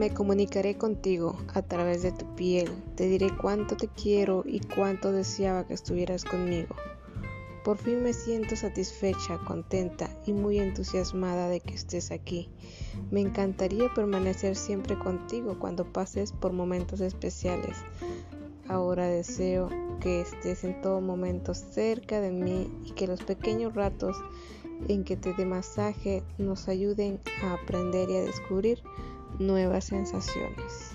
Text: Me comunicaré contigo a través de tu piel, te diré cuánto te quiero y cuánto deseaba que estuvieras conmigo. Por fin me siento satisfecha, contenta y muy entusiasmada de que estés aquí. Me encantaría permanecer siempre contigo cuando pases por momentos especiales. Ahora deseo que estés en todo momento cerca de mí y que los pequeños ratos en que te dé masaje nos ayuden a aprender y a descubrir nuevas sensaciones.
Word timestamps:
Me 0.00 0.14
comunicaré 0.14 0.78
contigo 0.78 1.36
a 1.52 1.60
través 1.60 2.02
de 2.02 2.10
tu 2.10 2.24
piel, 2.34 2.70
te 2.94 3.06
diré 3.06 3.28
cuánto 3.36 3.76
te 3.76 3.86
quiero 3.86 4.44
y 4.46 4.60
cuánto 4.60 5.12
deseaba 5.12 5.66
que 5.66 5.74
estuvieras 5.74 6.24
conmigo. 6.24 6.74
Por 7.64 7.76
fin 7.76 8.02
me 8.02 8.14
siento 8.14 8.56
satisfecha, 8.56 9.36
contenta 9.46 10.08
y 10.24 10.32
muy 10.32 10.58
entusiasmada 10.58 11.50
de 11.50 11.60
que 11.60 11.74
estés 11.74 12.12
aquí. 12.12 12.48
Me 13.10 13.20
encantaría 13.20 13.92
permanecer 13.94 14.56
siempre 14.56 14.98
contigo 14.98 15.58
cuando 15.58 15.84
pases 15.84 16.32
por 16.32 16.54
momentos 16.54 17.02
especiales. 17.02 17.76
Ahora 18.68 19.06
deseo 19.06 19.68
que 20.00 20.22
estés 20.22 20.64
en 20.64 20.80
todo 20.80 21.02
momento 21.02 21.52
cerca 21.52 22.22
de 22.22 22.30
mí 22.30 22.72
y 22.86 22.92
que 22.92 23.06
los 23.06 23.22
pequeños 23.22 23.74
ratos 23.74 24.16
en 24.88 25.04
que 25.04 25.18
te 25.18 25.34
dé 25.34 25.44
masaje 25.44 26.22
nos 26.38 26.68
ayuden 26.68 27.20
a 27.42 27.52
aprender 27.52 28.08
y 28.08 28.16
a 28.16 28.22
descubrir 28.22 28.82
nuevas 29.40 29.86
sensaciones. 29.86 30.94